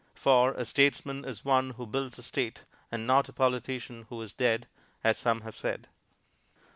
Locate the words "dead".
4.33-4.67